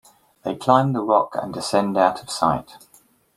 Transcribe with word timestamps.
They 0.41 0.55
climb 0.55 0.93
the 0.93 1.03
rock 1.03 1.35
and 1.39 1.53
descend 1.53 1.95
out 1.95 2.23
of 2.23 2.31
sight. 2.31 2.75